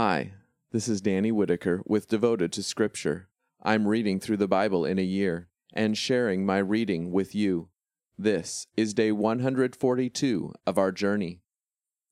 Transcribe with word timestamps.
Hi, 0.00 0.34
this 0.70 0.86
is 0.86 1.00
Danny 1.00 1.32
Whitaker 1.32 1.82
with 1.84 2.06
Devoted 2.06 2.52
to 2.52 2.62
Scripture. 2.62 3.28
I'm 3.64 3.88
reading 3.88 4.20
through 4.20 4.36
the 4.36 4.46
Bible 4.46 4.84
in 4.84 4.96
a 4.96 5.02
year 5.02 5.48
and 5.72 5.98
sharing 5.98 6.46
my 6.46 6.58
reading 6.58 7.10
with 7.10 7.34
you. 7.34 7.70
This 8.16 8.68
is 8.76 8.94
day 8.94 9.10
142 9.10 10.54
of 10.64 10.78
our 10.78 10.92
journey. 10.92 11.40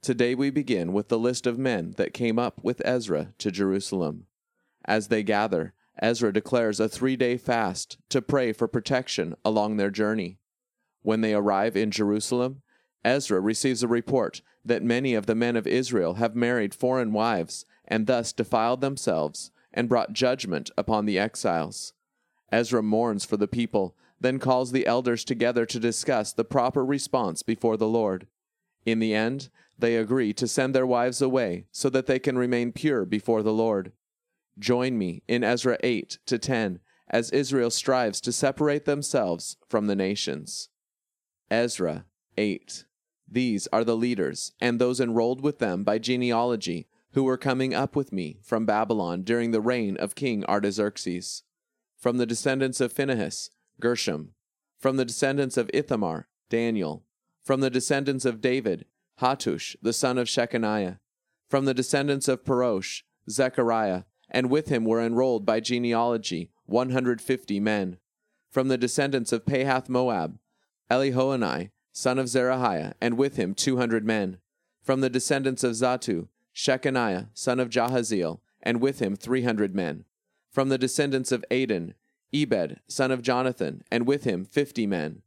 Today 0.02 0.34
we 0.34 0.50
begin 0.50 0.92
with 0.92 1.06
the 1.06 1.16
list 1.16 1.46
of 1.46 1.60
men 1.60 1.94
that 1.96 2.12
came 2.12 2.40
up 2.40 2.58
with 2.60 2.82
Ezra 2.84 3.34
to 3.38 3.52
Jerusalem. 3.52 4.26
As 4.84 5.06
they 5.06 5.22
gather, 5.22 5.72
Ezra 6.02 6.32
declares 6.32 6.80
a 6.80 6.88
three 6.88 7.14
day 7.14 7.36
fast 7.36 7.98
to 8.08 8.20
pray 8.20 8.52
for 8.52 8.66
protection 8.66 9.36
along 9.44 9.76
their 9.76 9.90
journey. 9.90 10.40
When 11.02 11.20
they 11.20 11.34
arrive 11.34 11.76
in 11.76 11.92
Jerusalem, 11.92 12.62
Ezra 13.04 13.40
receives 13.40 13.84
a 13.84 13.88
report 13.88 14.42
that 14.64 14.82
many 14.82 15.14
of 15.14 15.26
the 15.26 15.34
men 15.36 15.54
of 15.54 15.68
Israel 15.68 16.14
have 16.14 16.34
married 16.34 16.74
foreign 16.74 17.12
wives 17.12 17.64
and 17.86 18.06
thus 18.06 18.32
defiled 18.32 18.80
themselves 18.80 19.50
and 19.72 19.88
brought 19.88 20.12
judgment 20.12 20.70
upon 20.76 21.06
the 21.06 21.18
exiles. 21.18 21.92
Ezra 22.50 22.82
mourns 22.82 23.24
for 23.24 23.36
the 23.36 23.48
people, 23.48 23.96
then 24.20 24.38
calls 24.38 24.72
the 24.72 24.86
elders 24.86 25.24
together 25.24 25.66
to 25.66 25.78
discuss 25.78 26.32
the 26.32 26.44
proper 26.44 26.84
response 26.84 27.42
before 27.42 27.76
the 27.76 27.88
Lord. 27.88 28.26
In 28.84 28.98
the 28.98 29.14
end, 29.14 29.50
they 29.78 29.96
agree 29.96 30.32
to 30.32 30.48
send 30.48 30.74
their 30.74 30.86
wives 30.86 31.20
away 31.20 31.66
so 31.70 31.90
that 31.90 32.06
they 32.06 32.18
can 32.18 32.38
remain 32.38 32.72
pure 32.72 33.04
before 33.04 33.42
the 33.42 33.52
Lord. 33.52 33.92
Join 34.58 34.96
me 34.96 35.22
in 35.28 35.44
Ezra 35.44 35.76
8 35.82 36.18
to 36.26 36.38
10 36.38 36.80
as 37.08 37.30
Israel 37.30 37.70
strives 37.70 38.20
to 38.22 38.32
separate 38.32 38.84
themselves 38.84 39.56
from 39.68 39.86
the 39.86 39.94
nations. 39.94 40.70
Ezra 41.50 42.06
8. 42.38 42.84
These 43.28 43.68
are 43.72 43.84
the 43.84 43.96
leaders 43.96 44.52
and 44.60 44.78
those 44.78 45.00
enrolled 45.00 45.40
with 45.40 45.58
them 45.58 45.84
by 45.84 45.98
genealogy 45.98 46.86
who 47.16 47.24
were 47.24 47.38
coming 47.38 47.72
up 47.72 47.96
with 47.96 48.12
me 48.12 48.36
from 48.42 48.66
Babylon 48.66 49.22
during 49.22 49.50
the 49.50 49.60
reign 49.62 49.96
of 49.96 50.14
King 50.14 50.44
Artaxerxes. 50.44 51.44
From 51.96 52.18
the 52.18 52.26
descendants 52.26 52.78
of 52.78 52.92
Phinehas, 52.92 53.48
Gershom. 53.80 54.34
From 54.78 54.98
the 54.98 55.04
descendants 55.06 55.56
of 55.56 55.70
Ithamar, 55.72 56.28
Daniel. 56.50 57.06
From 57.42 57.62
the 57.62 57.70
descendants 57.70 58.26
of 58.26 58.42
David, 58.42 58.84
Hattush, 59.22 59.76
the 59.80 59.94
son 59.94 60.18
of 60.18 60.28
Shechaniah. 60.28 60.98
From 61.48 61.64
the 61.64 61.72
descendants 61.72 62.28
of 62.28 62.44
Parosh, 62.44 63.00
Zechariah, 63.30 64.02
and 64.30 64.50
with 64.50 64.68
him 64.68 64.84
were 64.84 65.00
enrolled 65.00 65.46
by 65.46 65.58
genealogy 65.58 66.50
150 66.66 67.60
men. 67.60 67.96
From 68.50 68.68
the 68.68 68.76
descendants 68.76 69.32
of 69.32 69.46
Pahath 69.46 69.88
Moab, 69.88 70.38
Elihoenai, 70.90 71.70
son 71.92 72.18
of 72.18 72.26
Zerahiah, 72.26 72.92
and 73.00 73.16
with 73.16 73.36
him 73.36 73.54
200 73.54 74.04
men. 74.04 74.36
From 74.82 75.00
the 75.00 75.08
descendants 75.08 75.64
of 75.64 75.72
Zattu, 75.72 76.28
Shechaniah, 76.56 77.28
son 77.34 77.60
of 77.60 77.68
Jahaziel, 77.70 78.40
and 78.62 78.80
with 78.80 79.00
him 79.00 79.14
300 79.14 79.74
men. 79.74 80.04
From 80.50 80.70
the 80.70 80.78
descendants 80.78 81.30
of 81.30 81.44
Adin, 81.50 81.94
Ebed, 82.32 82.80
son 82.88 83.10
of 83.10 83.22
Jonathan, 83.22 83.84
and 83.92 84.06
with 84.06 84.24
him 84.24 84.44
50 84.44 84.86
men. 84.86 85.22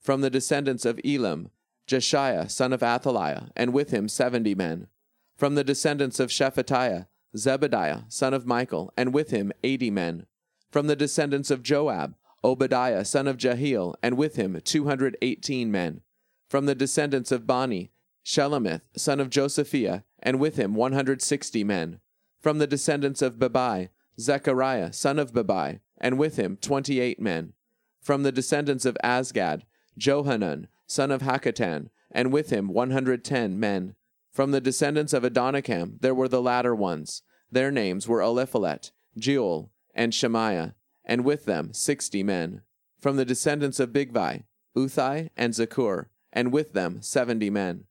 From 0.00 0.20
the 0.20 0.30
descendants 0.30 0.84
of 0.84 1.00
Elam, 1.04 1.50
Jeshaiah, 1.88 2.50
son 2.50 2.72
of 2.72 2.82
Athaliah, 2.82 3.48
and 3.56 3.72
with 3.72 3.90
him 3.90 4.08
70 4.08 4.54
men. 4.54 4.88
From 5.36 5.54
the 5.54 5.64
descendants 5.64 6.20
of 6.20 6.30
Shephatiah, 6.30 7.06
Zebediah, 7.36 8.04
son 8.12 8.32
of 8.32 8.46
Michael, 8.46 8.92
and 8.96 9.12
with 9.12 9.30
him 9.30 9.52
eighty 9.62 9.90
men. 9.90 10.26
From 10.70 10.86
the 10.86 10.96
descendants 10.96 11.50
of 11.50 11.62
Joab, 11.62 12.14
Obadiah, 12.42 13.04
son 13.04 13.26
of 13.26 13.36
Jehiel, 13.36 13.96
and 14.02 14.16
with 14.16 14.36
him 14.36 14.60
two 14.64 14.84
hundred 14.84 15.16
eighteen 15.22 15.70
men. 15.72 16.02
From 16.48 16.66
the 16.66 16.74
descendants 16.74 17.32
of 17.32 17.46
Bani, 17.46 17.90
Shelomith, 18.24 18.82
son 18.96 19.20
of 19.20 19.30
Josephiah, 19.30 20.04
and 20.24 20.40
with 20.40 20.56
him 20.56 20.74
one 20.74 20.94
hundred 20.94 21.22
sixty 21.22 21.62
men. 21.62 22.00
From 22.40 22.58
the 22.58 22.66
descendants 22.66 23.22
of 23.22 23.38
Bebai, 23.38 23.90
Zechariah, 24.18 24.92
son 24.92 25.18
of 25.18 25.32
Bebai, 25.32 25.80
and 25.98 26.18
with 26.18 26.36
him 26.36 26.56
twenty 26.56 26.98
eight 26.98 27.20
men. 27.20 27.52
From 28.00 28.22
the 28.22 28.32
descendants 28.32 28.84
of 28.84 28.98
Azgad, 29.04 29.62
Johanan, 29.96 30.68
son 30.86 31.10
of 31.10 31.22
Hakkatan, 31.22 31.90
and 32.10 32.32
with 32.32 32.50
him 32.50 32.68
one 32.68 32.90
hundred 32.90 33.24
ten 33.24 33.60
men. 33.60 33.94
From 34.32 34.50
the 34.50 34.60
descendants 34.60 35.12
of 35.12 35.22
Adonikam 35.22 36.00
there 36.00 36.14
were 36.14 36.28
the 36.28 36.42
latter 36.42 36.74
ones. 36.74 37.22
Their 37.52 37.70
names 37.70 38.08
were 38.08 38.20
Eliphalet, 38.20 38.90
Jeuel, 39.18 39.70
and 39.94 40.12
Shemaiah, 40.12 40.74
and 41.04 41.24
with 41.24 41.44
them 41.44 41.72
sixty 41.72 42.22
men. 42.22 42.62
From 42.98 43.16
the 43.16 43.24
descendants 43.24 43.78
of 43.78 43.90
Bigvai, 43.90 44.44
Uthai, 44.76 45.30
and 45.36 45.52
Zakur, 45.52 46.06
and 46.32 46.52
with 46.52 46.72
them 46.72 47.00
seventy 47.00 47.50
men. 47.50 47.84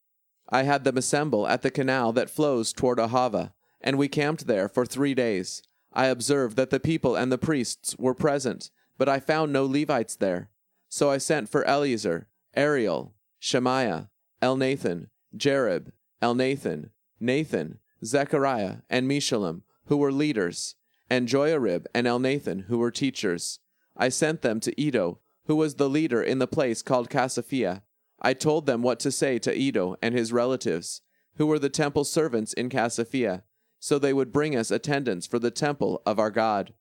I 0.54 0.64
had 0.64 0.84
them 0.84 1.00
assemble 1.00 1.48
at 1.48 1.64
the 1.64 1.72
canal 1.72 2.14
that 2.14 2.30
flows 2.30 2.74
toward 2.74 3.00
Ahava, 3.00 3.54
and 3.82 3.98
we 3.98 4.08
camped 4.08 4.46
there 4.46 4.70
for 4.70 4.86
three 4.86 5.16
days. 5.16 5.64
I 5.92 6.06
observed 6.06 6.58
that 6.58 6.70
the 6.70 6.80
people 6.80 7.16
and 7.16 7.32
the 7.32 7.40
priests 7.40 7.96
were 7.98 8.14
present, 8.14 8.70
but 8.96 9.10
I 9.10 9.20
found 9.20 9.52
no 9.52 9.66
Levites 9.66 10.16
there. 10.16 10.52
So 10.90 11.10
I 11.10 11.18
sent 11.18 11.50
for 11.50 11.66
Eleazar, 11.66 12.28
Ariel, 12.56 13.16
Shemaiah, 13.40 14.12
Elnathan, 14.44 15.08
Jarib, 15.36 15.92
Elnathan, 16.22 16.92
Nathan, 17.20 17.80
Zechariah, 18.06 18.78
and 18.92 19.10
Meshullam, 19.10 19.64
who 19.86 19.98
were 19.98 20.12
leaders, 20.12 20.76
and 21.10 21.28
Joiarib 21.28 21.88
and 21.96 22.06
Elnathan, 22.06 22.66
who 22.66 22.78
were 22.78 22.92
teachers. 22.92 23.60
I 23.98 24.10
sent 24.10 24.44
them 24.44 24.60
to 24.60 24.80
Iddo, 24.80 25.18
who 25.48 25.56
was 25.56 25.76
the 25.76 25.90
leader 25.90 26.22
in 26.22 26.38
the 26.38 26.46
place 26.46 26.84
called 26.84 27.10
Casiphia. 27.10 27.82
I 28.24 28.34
told 28.34 28.66
them 28.66 28.82
what 28.82 29.00
to 29.02 29.12
say 29.12 29.38
to 29.40 29.54
Iddo 29.56 29.98
and 30.02 30.16
his 30.16 30.32
relatives, 30.32 31.02
who 31.36 31.46
were 31.46 31.60
the 31.60 31.70
temple 31.70 32.04
servants 32.04 32.54
in 32.54 32.70
Casiphia, 32.70 33.44
so 33.80 34.00
they 34.00 34.14
would 34.14 34.32
bring 34.32 34.56
us 34.56 34.72
attendants 34.72 35.28
for 35.28 35.40
the 35.40 35.52
temple 35.52 36.02
of 36.06 36.20
our 36.20 36.32
God. 36.32 36.74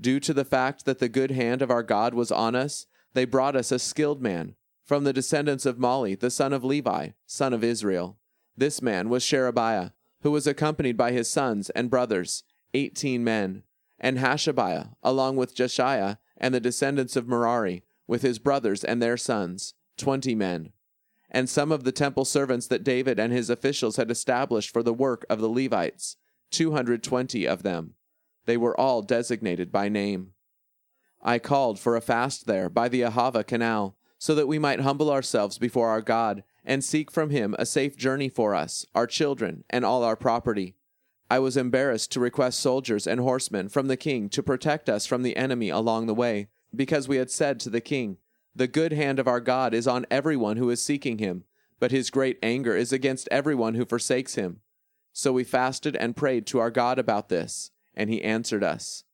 Due 0.00 0.20
to 0.20 0.32
the 0.32 0.44
fact 0.44 0.84
that 0.84 0.98
the 0.98 1.08
good 1.08 1.32
hand 1.32 1.62
of 1.62 1.70
our 1.70 1.82
God 1.82 2.14
was 2.14 2.30
on 2.30 2.54
us, 2.54 2.86
they 3.14 3.24
brought 3.24 3.56
us 3.56 3.72
a 3.72 3.78
skilled 3.78 4.22
man, 4.22 4.54
from 4.84 5.04
the 5.04 5.12
descendants 5.12 5.66
of 5.66 5.78
Mahli, 5.78 6.18
the 6.18 6.30
son 6.30 6.52
of 6.52 6.62
Levi, 6.62 7.10
son 7.26 7.52
of 7.52 7.64
Israel. 7.64 8.18
This 8.56 8.82
man 8.82 9.08
was 9.08 9.24
Sherebiah, 9.24 9.90
who 10.22 10.30
was 10.30 10.46
accompanied 10.46 10.96
by 10.96 11.12
his 11.12 11.30
sons 11.30 11.70
and 11.70 11.90
brothers, 11.90 12.44
eighteen 12.74 13.24
men, 13.24 13.62
and 13.98 14.18
Hashabiah, 14.18 14.94
along 15.02 15.36
with 15.36 15.56
Jeshaiah 15.56 16.18
and 16.36 16.54
the 16.54 16.60
descendants 16.60 17.16
of 17.16 17.26
Merari, 17.26 17.82
with 18.06 18.22
his 18.22 18.38
brothers 18.38 18.84
and 18.84 19.00
their 19.00 19.16
sons, 19.16 19.74
twenty 19.96 20.34
men. 20.34 20.72
And 21.30 21.48
some 21.48 21.72
of 21.72 21.84
the 21.84 21.92
temple 21.92 22.24
servants 22.24 22.66
that 22.68 22.84
David 22.84 23.18
and 23.18 23.32
his 23.32 23.50
officials 23.50 23.96
had 23.96 24.10
established 24.10 24.70
for 24.70 24.82
the 24.82 24.94
work 24.94 25.26
of 25.28 25.40
the 25.40 25.48
Levites, 25.48 26.16
two 26.50 26.72
hundred 26.72 27.02
twenty 27.02 27.46
of 27.46 27.62
them. 27.62 27.94
They 28.46 28.56
were 28.56 28.78
all 28.78 29.02
designated 29.02 29.72
by 29.72 29.88
name. 29.88 30.32
I 31.22 31.38
called 31.38 31.78
for 31.78 31.96
a 31.96 32.00
fast 32.00 32.46
there 32.46 32.68
by 32.68 32.88
the 32.88 33.00
Ahava 33.00 33.46
canal, 33.46 33.96
so 34.18 34.34
that 34.34 34.46
we 34.46 34.58
might 34.58 34.80
humble 34.80 35.10
ourselves 35.10 35.58
before 35.58 35.88
our 35.88 36.02
God 36.02 36.44
and 36.64 36.84
seek 36.84 37.10
from 37.10 37.30
him 37.30 37.56
a 37.58 37.66
safe 37.66 37.96
journey 37.96 38.28
for 38.28 38.54
us, 38.54 38.86
our 38.94 39.06
children, 39.06 39.64
and 39.70 39.84
all 39.84 40.02
our 40.02 40.16
property. 40.16 40.76
I 41.30 41.38
was 41.38 41.56
embarrassed 41.56 42.12
to 42.12 42.20
request 42.20 42.60
soldiers 42.60 43.06
and 43.06 43.20
horsemen 43.20 43.70
from 43.70 43.88
the 43.88 43.96
king 43.96 44.28
to 44.28 44.42
protect 44.42 44.88
us 44.88 45.06
from 45.06 45.22
the 45.22 45.36
enemy 45.36 45.70
along 45.70 46.06
the 46.06 46.14
way, 46.14 46.48
because 46.74 47.08
we 47.08 47.16
had 47.16 47.30
said 47.30 47.58
to 47.60 47.70
the 47.70 47.80
king, 47.80 48.18
The 48.54 48.66
good 48.66 48.92
hand 48.92 49.18
of 49.18 49.26
our 49.26 49.40
God 49.40 49.74
is 49.74 49.86
on 49.86 50.06
everyone 50.10 50.56
who 50.56 50.70
is 50.70 50.80
seeking 50.80 51.18
him, 51.18 51.44
but 51.80 51.90
his 51.90 52.10
great 52.10 52.38
anger 52.42 52.76
is 52.76 52.92
against 52.92 53.28
everyone 53.30 53.74
who 53.74 53.84
forsakes 53.84 54.36
him. 54.36 54.60
So 55.12 55.32
we 55.32 55.44
fasted 55.44 55.96
and 55.96 56.16
prayed 56.16 56.46
to 56.48 56.58
our 56.58 56.70
God 56.70 56.98
about 56.98 57.28
this, 57.28 57.70
and 57.94 58.10
he 58.10 58.22
answered 58.22 58.62
us. 58.62 59.04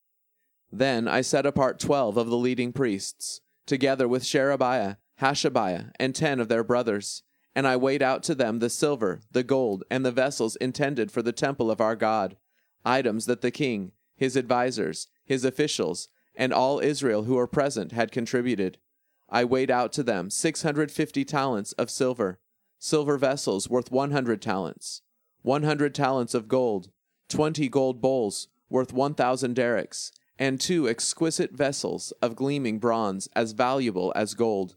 Then 0.72 1.08
I 1.08 1.20
set 1.20 1.46
apart 1.46 1.78
twelve 1.78 2.16
of 2.16 2.28
the 2.28 2.36
leading 2.36 2.72
priests, 2.72 3.40
together 3.66 4.06
with 4.06 4.24
Sherebiah, 4.24 4.96
Hashabiah, 5.20 5.92
and 5.98 6.14
ten 6.14 6.40
of 6.40 6.48
their 6.48 6.64
brothers 6.64 7.22
and 7.54 7.66
I 7.66 7.76
weighed 7.76 8.02
out 8.02 8.22
to 8.24 8.34
them 8.34 8.58
the 8.58 8.70
silver, 8.70 9.20
the 9.30 9.42
gold, 9.42 9.84
and 9.90 10.04
the 10.04 10.12
vessels 10.12 10.56
intended 10.56 11.10
for 11.10 11.22
the 11.22 11.32
temple 11.32 11.70
of 11.70 11.80
our 11.80 11.96
God, 11.96 12.36
items 12.84 13.26
that 13.26 13.40
the 13.40 13.50
king, 13.50 13.92
his 14.16 14.36
advisers, 14.36 15.08
his 15.24 15.44
officials, 15.44 16.08
and 16.34 16.52
all 16.52 16.78
Israel 16.78 17.24
who 17.24 17.34
were 17.34 17.46
present 17.46 17.92
had 17.92 18.12
contributed. 18.12 18.78
I 19.30 19.44
weighed 19.44 19.70
out 19.70 19.92
to 19.92 20.02
them 20.02 20.28
six 20.28 20.62
hundred 20.62 20.90
fifty 20.90 21.24
talents 21.24 21.72
of 21.72 21.88
silver, 21.90 22.38
silver 22.78 23.16
vessels 23.16 23.70
worth 23.70 23.92
one 23.92 24.10
hundred 24.10 24.42
talents, 24.42 25.02
one 25.42 25.62
hundred 25.62 25.94
talents 25.94 26.34
of 26.34 26.48
gold, 26.48 26.90
twenty 27.28 27.68
gold 27.68 28.00
bowls 28.00 28.48
worth 28.68 28.92
one 28.92 29.14
thousand 29.14 29.54
darics, 29.54 30.10
and 30.38 30.60
two 30.60 30.88
exquisite 30.88 31.52
vessels 31.52 32.12
of 32.20 32.34
gleaming 32.34 32.78
bronze 32.78 33.28
as 33.36 33.52
valuable 33.52 34.12
as 34.16 34.34
gold. 34.34 34.76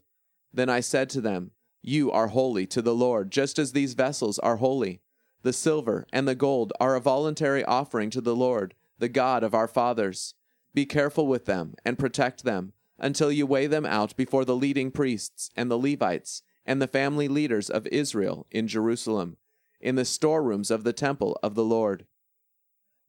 Then 0.52 0.68
I 0.68 0.80
said 0.80 1.10
to 1.10 1.20
them, 1.20 1.50
you 1.82 2.10
are 2.12 2.28
holy 2.28 2.66
to 2.68 2.80
the 2.80 2.94
Lord, 2.94 3.30
just 3.30 3.58
as 3.58 3.72
these 3.72 3.94
vessels 3.94 4.38
are 4.38 4.56
holy. 4.56 5.00
The 5.42 5.52
silver 5.52 6.06
and 6.12 6.26
the 6.26 6.34
gold 6.34 6.72
are 6.80 6.94
a 6.94 7.00
voluntary 7.00 7.64
offering 7.64 8.08
to 8.10 8.20
the 8.20 8.34
Lord, 8.36 8.74
the 8.98 9.08
God 9.08 9.42
of 9.42 9.52
our 9.52 9.68
fathers. 9.68 10.34
Be 10.72 10.86
careful 10.86 11.26
with 11.26 11.44
them 11.44 11.74
and 11.84 11.98
protect 11.98 12.44
them 12.44 12.72
until 13.04 13.30
you 13.30 13.46
weigh 13.46 13.66
them 13.66 13.84
out 13.84 14.16
before 14.16 14.46
the 14.46 14.56
leading 14.56 14.90
priests 14.90 15.50
and 15.54 15.70
the 15.70 15.78
Levites 15.78 16.40
and 16.64 16.80
the 16.80 16.88
family 16.88 17.28
leaders 17.28 17.68
of 17.68 17.86
Israel 17.88 18.46
in 18.50 18.66
Jerusalem, 18.66 19.36
in 19.78 19.94
the 19.94 20.06
storerooms 20.06 20.70
of 20.70 20.84
the 20.84 20.92
temple 20.94 21.38
of 21.42 21.54
the 21.54 21.66
Lord. 21.66 22.06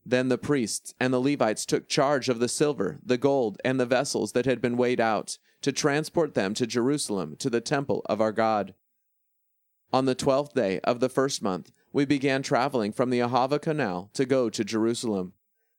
Then 0.06 0.28
the 0.28 0.38
priests 0.38 0.94
and 1.00 1.14
the 1.14 1.22
Levites 1.22 1.66
took 1.66 1.88
charge 1.88 2.28
of 2.28 2.40
the 2.40 2.50
silver, 2.50 3.00
the 3.02 3.18
gold, 3.18 3.58
and 3.64 3.80
the 3.80 3.86
vessels 3.86 4.34
that 4.34 4.46
had 4.46 4.62
been 4.62 4.76
weighed 4.76 5.00
out, 5.00 5.38
to 5.62 5.72
transport 5.72 6.34
them 6.34 6.54
to 6.56 6.68
Jerusalem, 6.68 7.38
to 7.38 7.50
the 7.50 7.62
temple 7.62 8.02
of 8.08 8.20
our 8.20 8.34
God. 8.34 8.74
On 9.94 10.04
the 10.04 10.14
twelfth 10.14 10.54
day 10.54 10.82
of 10.84 11.00
the 11.00 11.10
first 11.10 11.42
month, 11.42 11.72
we 11.94 12.04
began 12.04 12.42
traveling 12.42 12.92
from 12.92 13.12
the 13.12 13.20
Ahava 13.20 13.62
Canal 13.62 14.10
to 14.14 14.26
go 14.26 14.50
to 14.50 14.66
Jerusalem. 14.66 15.32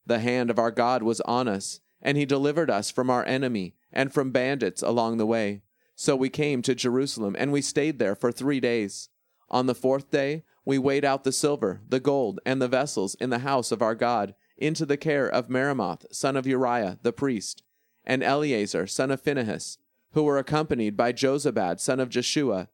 The 0.06 0.20
hand 0.20 0.48
of 0.48 0.58
our 0.58 0.70
God 0.70 1.02
was 1.02 1.20
on 1.20 1.48
us, 1.48 1.80
and 2.00 2.16
he 2.16 2.24
delivered 2.24 2.70
us 2.70 2.90
from 2.90 3.10
our 3.10 3.24
enemy 3.26 3.74
and 3.92 4.12
from 4.12 4.30
bandits 4.30 4.82
along 4.82 5.16
the 5.16 5.26
way. 5.26 5.62
So 5.94 6.14
we 6.14 6.28
came 6.28 6.62
to 6.62 6.74
Jerusalem, 6.74 7.36
and 7.38 7.52
we 7.52 7.62
stayed 7.62 7.98
there 7.98 8.14
for 8.14 8.30
three 8.30 8.60
days. 8.60 9.08
On 9.48 9.66
the 9.66 9.74
fourth 9.74 10.10
day, 10.10 10.44
we 10.64 10.78
weighed 10.78 11.04
out 11.04 11.24
the 11.24 11.32
silver, 11.32 11.80
the 11.88 12.00
gold, 12.00 12.40
and 12.44 12.60
the 12.60 12.68
vessels 12.68 13.14
in 13.14 13.30
the 13.30 13.38
house 13.38 13.70
of 13.70 13.80
our 13.80 13.94
God 13.94 14.34
into 14.58 14.84
the 14.84 14.96
care 14.96 15.28
of 15.28 15.48
Meremoth, 15.48 16.04
son 16.12 16.36
of 16.36 16.46
Uriah, 16.46 16.98
the 17.02 17.12
priest, 17.12 17.62
and 18.04 18.22
Eleazar, 18.22 18.86
son 18.86 19.10
of 19.10 19.20
Phinehas, 19.20 19.78
who 20.12 20.22
were 20.22 20.38
accompanied 20.38 20.96
by 20.96 21.12
Jozabad, 21.12 21.78
son 21.80 22.00
of 22.00 22.08
Jeshua, 22.08 22.68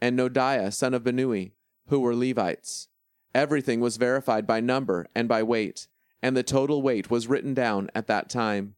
and 0.00 0.18
Noadiah, 0.18 0.72
son 0.72 0.94
of 0.94 1.04
Binnui, 1.04 1.52
who 1.88 2.00
were 2.00 2.14
Levites. 2.14 2.88
Everything 3.34 3.80
was 3.80 3.96
verified 3.96 4.46
by 4.46 4.60
number 4.60 5.06
and 5.14 5.28
by 5.28 5.42
weight, 5.42 5.88
and 6.22 6.36
the 6.36 6.42
total 6.42 6.82
weight 6.82 7.10
was 7.10 7.28
written 7.28 7.54
down 7.54 7.90
at 7.94 8.06
that 8.06 8.28
time. 8.28 8.74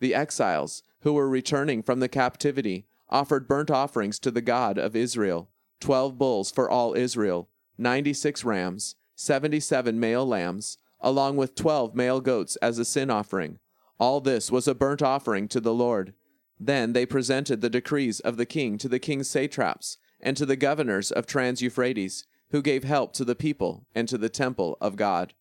The 0.00 0.14
exiles, 0.14 0.82
who 1.00 1.12
were 1.12 1.28
returning 1.28 1.82
from 1.82 2.00
the 2.00 2.08
captivity, 2.08 2.86
offered 3.08 3.46
burnt 3.46 3.70
offerings 3.70 4.18
to 4.20 4.30
the 4.30 4.40
God 4.40 4.78
of 4.78 4.96
Israel, 4.96 5.50
twelve 5.78 6.18
bulls 6.18 6.50
for 6.50 6.68
all 6.68 6.94
Israel 6.94 7.48
96 7.78 8.44
rams, 8.44 8.96
77 9.14 9.98
male 9.98 10.26
lambs, 10.26 10.76
along 11.00 11.36
with 11.36 11.54
12 11.54 11.94
male 11.94 12.20
goats 12.20 12.56
as 12.56 12.78
a 12.78 12.84
sin 12.84 13.10
offering. 13.10 13.58
All 13.98 14.20
this 14.20 14.50
was 14.50 14.68
a 14.68 14.74
burnt 14.74 15.02
offering 15.02 15.48
to 15.48 15.60
the 15.60 15.72
Lord. 15.72 16.14
Then 16.58 16.92
they 16.92 17.06
presented 17.06 17.60
the 17.60 17.70
decrees 17.70 18.20
of 18.20 18.36
the 18.36 18.46
king 18.46 18.76
to 18.78 18.88
the 18.88 18.98
king's 18.98 19.30
satraps 19.30 19.96
and 20.20 20.36
to 20.36 20.44
the 20.44 20.56
governors 20.56 21.10
of 21.10 21.26
Trans 21.26 21.62
Euphrates, 21.62 22.26
who 22.50 22.60
gave 22.60 22.84
help 22.84 23.14
to 23.14 23.24
the 23.24 23.34
people 23.34 23.86
and 23.94 24.06
to 24.08 24.18
the 24.18 24.28
temple 24.28 24.76
of 24.80 24.96
God. 24.96 25.32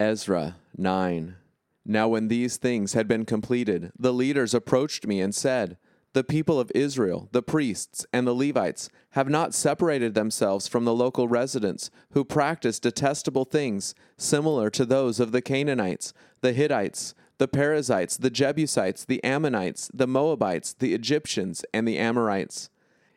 Ezra 0.00 0.56
9. 0.76 1.36
Now, 1.84 2.08
when 2.08 2.28
these 2.28 2.56
things 2.56 2.92
had 2.92 3.08
been 3.08 3.24
completed, 3.24 3.92
the 3.98 4.12
leaders 4.12 4.54
approached 4.54 5.06
me 5.06 5.20
and 5.20 5.34
said, 5.34 5.76
the 6.14 6.22
people 6.22 6.60
of 6.60 6.70
Israel, 6.74 7.28
the 7.32 7.42
priests, 7.42 8.04
and 8.12 8.26
the 8.26 8.34
Levites 8.34 8.90
have 9.10 9.30
not 9.30 9.54
separated 9.54 10.14
themselves 10.14 10.68
from 10.68 10.84
the 10.84 10.94
local 10.94 11.26
residents 11.26 11.90
who 12.12 12.22
practice 12.24 12.78
detestable 12.78 13.46
things 13.46 13.94
similar 14.18 14.68
to 14.70 14.84
those 14.84 15.20
of 15.20 15.32
the 15.32 15.40
Canaanites, 15.40 16.12
the 16.42 16.52
Hittites, 16.52 17.14
the 17.38 17.48
Perizzites, 17.48 18.18
the 18.18 18.30
Jebusites, 18.30 19.06
the 19.06 19.24
Ammonites, 19.24 19.90
the 19.94 20.06
Moabites, 20.06 20.74
the 20.74 20.92
Egyptians, 20.92 21.64
and 21.72 21.88
the 21.88 21.98
Amorites. 21.98 22.68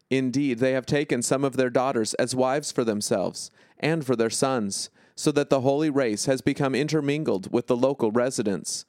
Indeed, 0.09 0.59
they 0.59 0.71
have 0.71 0.85
taken 0.85 1.21
some 1.21 1.43
of 1.43 1.57
their 1.57 1.69
daughters 1.69 2.13
as 2.13 2.33
wives 2.33 2.71
for 2.71 2.85
themselves 2.85 3.51
and 3.77 4.05
for 4.05 4.15
their 4.15 4.29
sons, 4.29 4.89
so 5.15 5.31
that 5.31 5.49
the 5.49 5.61
holy 5.61 5.89
race 5.89 6.25
has 6.25 6.41
become 6.41 6.75
intermingled 6.75 7.51
with 7.51 7.67
the 7.67 7.77
local 7.77 8.11
residents. 8.11 8.85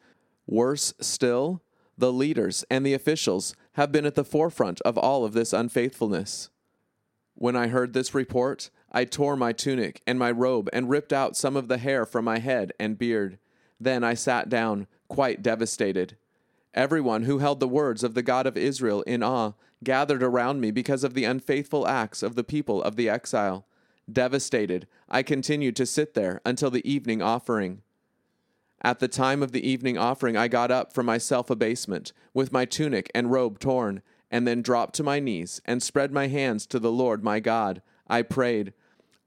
Worse 0.47 0.93
still, 1.01 1.63
the 1.97 2.13
leaders 2.13 2.65
and 2.71 2.85
the 2.85 2.95
officials 2.95 3.55
have 3.73 3.93
been 3.93 4.05
at 4.05 4.15
the 4.15 4.25
forefront 4.25 4.81
of 4.83 4.99
all 4.99 5.25
of 5.25 5.33
this 5.33 5.53
unfaithfulness. 5.53 6.51
When 7.35 7.57
I 7.57 7.69
heard 7.69 7.93
this 7.93 8.15
report, 8.15 8.71
I 8.91 9.05
tore 9.05 9.37
my 9.37 9.53
tunic 9.53 10.03
and 10.07 10.19
my 10.19 10.31
robe 10.31 10.69
and 10.73 10.89
ripped 10.89 11.13
out 11.13 11.37
some 11.37 11.57
of 11.57 11.69
the 11.69 11.79
hair 11.79 12.05
from 12.05 12.25
my 12.25 12.39
head 12.39 12.73
and 12.81 12.99
beard. 12.99 13.39
Then 13.79 14.03
I 14.03 14.15
sat 14.15 14.49
down, 14.49 14.87
quite 15.09 15.43
devastated. 15.43 16.17
Everyone 16.75 17.25
who 17.25 17.39
held 17.39 17.61
the 17.61 17.69
words 17.69 18.03
of 18.03 18.15
the 18.15 18.23
God 18.23 18.47
of 18.47 18.57
Israel 18.57 19.03
in 19.03 19.23
awe 19.23 19.53
gathered 19.85 20.23
around 20.23 20.61
me 20.61 20.71
because 20.71 21.05
of 21.05 21.15
the 21.15 21.25
unfaithful 21.25 21.87
acts 21.87 22.23
of 22.23 22.35
the 22.35 22.45
people 22.45 22.83
of 22.83 22.97
the 22.97 23.09
exile. 23.09 23.67
Devastated, 24.11 24.87
I 25.09 25.23
continued 25.23 25.75
to 25.77 25.87
sit 25.87 26.15
there 26.15 26.41
until 26.45 26.71
the 26.71 26.89
evening 26.89 27.21
offering. 27.21 27.83
At 28.83 29.01
the 29.01 29.09
time 29.09 29.43
of 29.43 29.51
the 29.53 29.69
evening 29.69 29.99
offering, 29.99 30.37
I 30.37 30.47
got 30.47 30.71
up 30.71 30.93
from 30.93 31.07
my 31.07 31.19
self 31.19 31.51
abasement, 31.51 32.13
with 32.33 32.53
my 32.53 32.65
tunic 32.65 33.11
and 33.15 33.33
robe 33.33 33.59
torn, 33.59 34.03
and 34.31 34.47
then 34.47 34.63
dropped 34.63 34.95
to 34.97 35.03
my 35.03 35.19
knees 35.19 35.61
and 35.65 35.83
spread 35.83 36.13
my 36.13 36.29
hands 36.29 36.67
to 36.67 36.79
the 36.79 36.93
Lord 36.93 37.25
my 37.25 37.41
God. 37.41 37.83
I 38.07 38.23
prayed, 38.23 38.73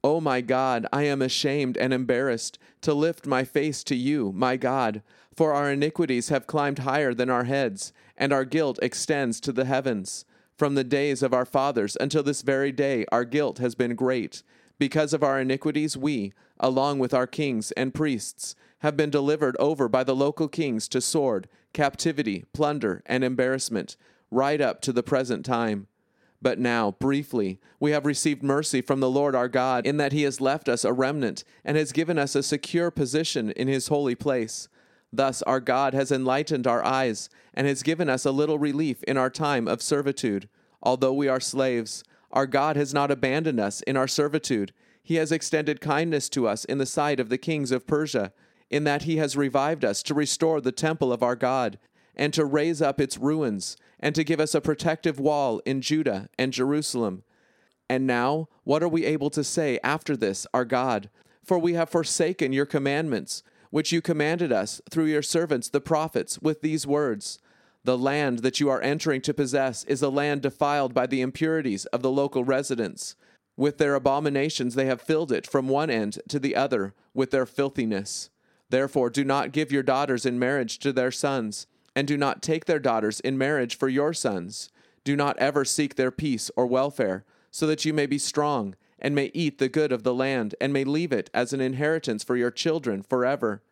O 0.01 0.15
oh 0.15 0.21
my 0.21 0.39
God, 0.39 0.87
I 0.93 1.03
am 1.03 1.21
ashamed 1.21 1.75
and 1.75 1.93
embarrassed 1.93 2.57
to 2.81 2.93
lift 2.93 3.27
my 3.27 3.43
face 3.43 3.83
to 3.83 3.95
you, 3.95 4.31
my 4.31 4.55
God, 4.55 5.03
for 5.35 5.53
our 5.53 5.69
iniquities 5.71 6.29
have 6.29 6.47
climbed 6.47 6.79
higher 6.79 7.13
than 7.13 7.29
our 7.29 7.43
heads, 7.43 7.91
and 8.15 8.31
our 8.31 8.45
guilt 8.45 8.79
extends 8.81 9.41
to 9.41 9.51
the 9.51 9.65
heavens. 9.65 10.23
From 10.57 10.75
the 10.75 10.85
days 10.85 11.21
of 11.21 11.33
our 11.33 11.45
fathers 11.45 11.97
until 11.99 12.23
this 12.23 12.43
very 12.43 12.71
day, 12.71 13.05
our 13.11 13.25
guilt 13.25 13.57
has 13.57 13.75
been 13.75 13.95
great. 13.95 14.41
Because 14.79 15.13
of 15.13 15.23
our 15.23 15.39
iniquities, 15.39 15.97
we, 15.97 16.33
along 16.59 16.99
with 16.99 17.13
our 17.13 17.27
kings 17.27 17.71
and 17.73 17.93
priests, 17.93 18.55
have 18.79 18.95
been 18.95 19.09
delivered 19.09 19.57
over 19.59 19.89
by 19.89 20.05
the 20.05 20.15
local 20.15 20.47
kings 20.47 20.87
to 20.87 21.01
sword, 21.01 21.49
captivity, 21.73 22.45
plunder, 22.53 23.03
and 23.05 23.23
embarrassment, 23.23 23.97
right 24.31 24.61
up 24.61 24.81
to 24.81 24.93
the 24.93 25.03
present 25.03 25.45
time. 25.45 25.87
But 26.41 26.59
now, 26.59 26.91
briefly, 26.91 27.59
we 27.81 27.91
have 27.91 28.05
received 28.05 28.41
mercy 28.41 28.81
from 28.81 29.01
the 29.01 29.09
Lord 29.09 29.35
our 29.35 29.49
God 29.49 29.85
in 29.85 29.97
that 29.97 30.13
He 30.13 30.23
has 30.23 30.39
left 30.39 30.69
us 30.69 30.85
a 30.85 30.93
remnant 30.93 31.43
and 31.65 31.75
has 31.75 31.91
given 31.91 32.17
us 32.17 32.33
a 32.33 32.41
secure 32.41 32.89
position 32.89 33.51
in 33.51 33.67
His 33.67 33.89
holy 33.89 34.15
place. 34.15 34.69
Thus, 35.11 35.41
our 35.41 35.59
God 35.59 35.93
has 35.93 36.11
enlightened 36.11 36.65
our 36.65 36.85
eyes 36.85 37.29
and 37.53 37.67
has 37.67 37.83
given 37.83 38.09
us 38.09 38.23
a 38.23 38.31
little 38.31 38.59
relief 38.59 39.03
in 39.03 39.17
our 39.17 39.29
time 39.29 39.67
of 39.67 39.81
servitude. 39.81 40.47
Although 40.81 41.13
we 41.13 41.27
are 41.27 41.41
slaves, 41.41 42.05
our 42.31 42.47
God 42.47 42.75
has 42.75 42.93
not 42.93 43.11
abandoned 43.11 43.59
us 43.59 43.81
in 43.81 43.97
our 43.97 44.07
servitude. 44.07 44.73
He 45.01 45.15
has 45.15 45.31
extended 45.31 45.81
kindness 45.81 46.29
to 46.29 46.47
us 46.47 46.65
in 46.65 46.77
the 46.77 46.85
sight 46.85 47.19
of 47.19 47.29
the 47.29 47.37
kings 47.37 47.71
of 47.71 47.87
Persia 47.87 48.31
in 48.69 48.83
that 48.83 49.03
he 49.03 49.17
has 49.17 49.35
revived 49.35 49.83
us 49.83 50.03
to 50.03 50.13
restore 50.13 50.61
the 50.61 50.71
temple 50.71 51.11
of 51.11 51.23
our 51.23 51.35
God, 51.35 51.79
and 52.15 52.33
to 52.33 52.45
raise 52.45 52.81
up 52.81 52.99
its 52.99 53.17
ruins, 53.17 53.77
and 53.99 54.13
to 54.15 54.23
give 54.23 54.39
us 54.39 54.53
a 54.53 54.61
protective 54.61 55.19
wall 55.19 55.61
in 55.65 55.81
Judah 55.81 56.29
and 56.37 56.53
Jerusalem. 56.53 57.23
And 57.89 58.05
now, 58.05 58.47
what 58.63 58.83
are 58.83 58.89
we 58.89 59.05
able 59.05 59.29
to 59.31 59.43
say 59.43 59.79
after 59.83 60.15
this, 60.15 60.45
our 60.53 60.65
God? 60.65 61.09
For 61.43 61.57
we 61.57 61.73
have 61.73 61.89
forsaken 61.89 62.53
your 62.53 62.65
commandments, 62.65 63.41
which 63.71 63.91
you 63.91 64.01
commanded 64.01 64.51
us 64.51 64.81
through 64.89 65.05
your 65.05 65.21
servants 65.21 65.69
the 65.69 65.81
prophets, 65.81 66.39
with 66.39 66.61
these 66.61 66.85
words 66.85 67.39
The 67.83 67.97
land 67.97 68.39
that 68.39 68.59
you 68.59 68.69
are 68.69 68.81
entering 68.81 69.21
to 69.21 69.33
possess 69.33 69.83
is 69.85 70.01
a 70.01 70.09
land 70.09 70.41
defiled 70.41 70.93
by 70.93 71.07
the 71.07 71.21
impurities 71.21 71.85
of 71.87 72.01
the 72.01 72.11
local 72.11 72.43
residents. 72.43 73.15
With 73.55 73.77
their 73.77 73.95
abominations 73.95 74.75
they 74.75 74.85
have 74.85 75.01
filled 75.01 75.31
it 75.31 75.47
from 75.47 75.67
one 75.67 75.89
end 75.89 76.19
to 76.29 76.39
the 76.39 76.55
other 76.55 76.93
with 77.13 77.31
their 77.31 77.45
filthiness. 77.45 78.29
Therefore, 78.69 79.09
do 79.09 79.23
not 79.23 79.51
give 79.51 79.71
your 79.71 79.83
daughters 79.83 80.25
in 80.25 80.37
marriage 80.37 80.77
to 80.79 80.93
their 80.93 81.11
sons, 81.11 81.67
and 81.95 82.07
do 82.07 82.17
not 82.17 82.41
take 82.41 82.65
their 82.65 82.79
daughters 82.79 83.19
in 83.19 83.37
marriage 83.37 83.77
for 83.77 83.89
your 83.89 84.13
sons. 84.13 84.69
Do 85.03 85.15
not 85.15 85.37
ever 85.39 85.65
seek 85.65 85.95
their 85.95 86.11
peace 86.11 86.51
or 86.55 86.67
welfare, 86.67 87.25
so 87.49 87.65
that 87.65 87.83
you 87.83 87.93
may 87.93 88.05
be 88.05 88.19
strong, 88.19 88.75
and 88.99 89.15
may 89.15 89.31
eat 89.33 89.57
the 89.57 89.69
good 89.69 89.91
of 89.91 90.03
the 90.03 90.13
land, 90.13 90.53
and 90.61 90.71
may 90.71 90.83
leave 90.83 91.11
it 91.11 91.29
as 91.33 91.51
an 91.51 91.61
inheritance 91.61 92.23
for 92.23 92.35
your 92.35 92.51
children 92.51 93.01
forever. 93.01 93.63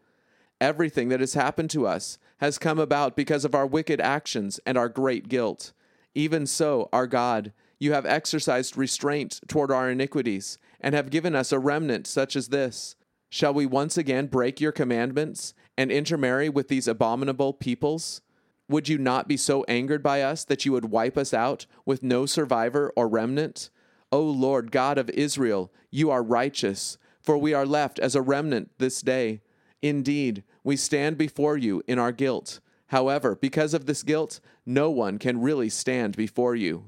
Everything 0.60 1.10
that 1.10 1.20
has 1.20 1.36
happened 1.36 1.70
to 1.70 1.86
us 1.86 2.18
has 2.38 2.58
come 2.58 2.80
about 2.80 3.16
because 3.16 3.46
of 3.46 3.56
our 3.56 3.66
wicked 3.66 4.00
actions 4.02 4.60
and 4.66 4.78
our 4.78 4.90
great 4.90 5.28
guilt. 5.28 5.74
Even 6.16 6.46
so, 6.46 6.90
our 6.92 7.08
God, 7.08 7.52
you 7.80 7.94
have 7.94 8.06
exercised 8.06 8.78
restraint 8.78 9.40
toward 9.48 9.72
our 9.72 9.90
iniquities, 9.90 10.58
and 10.80 10.94
have 10.96 11.10
given 11.10 11.36
us 11.36 11.52
a 11.52 11.60
remnant 11.60 12.08
such 12.08 12.36
as 12.36 12.50
this 12.50 12.96
Shall 13.30 13.54
we 13.54 13.66
once 13.66 13.98
again 13.98 14.28
break 14.28 14.62
your 14.62 14.72
commandments 14.72 15.54
and 15.78 15.92
intermarry 15.92 16.50
with 16.50 16.70
these 16.70 16.88
abominable 16.88 17.54
peoples? 17.54 18.22
Would 18.70 18.88
you 18.90 18.98
not 18.98 19.28
be 19.28 19.38
so 19.38 19.64
angered 19.68 20.02
by 20.02 20.22
us 20.22 20.44
that 20.46 20.66
you 20.66 20.72
would 20.72 20.86
wipe 20.92 21.18
us 21.18 21.34
out 21.34 21.66
with 21.86 22.04
no 22.04 22.26
survivor 22.26 22.92
or 22.96 23.08
remnant? 23.08 23.70
O 24.12 24.22
Lord 24.22 24.72
God 24.72 24.98
of 24.98 25.10
Israel, 25.12 25.72
you 25.92 26.10
are 26.10 26.24
righteous, 26.24 26.98
for 27.22 27.38
we 27.38 27.54
are 27.54 27.66
left 27.66 28.00
as 28.00 28.16
a 28.16 28.22
remnant 28.22 28.72
this 28.78 29.02
day. 29.02 29.42
Indeed, 29.88 30.44
we 30.66 30.76
stand 30.76 31.18
before 31.18 31.58
you 31.58 31.82
in 31.88 31.98
our 31.98 32.12
guilt. 32.12 32.60
However, 32.88 33.36
because 33.36 33.74
of 33.74 33.86
this 33.86 34.04
guilt, 34.04 34.42
no 34.66 34.90
one 34.90 35.18
can 35.18 35.40
really 35.40 35.70
stand 35.70 36.18
before 36.18 36.56
you. 36.56 36.84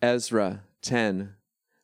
Ezra 0.00 0.64
10. 0.82 1.34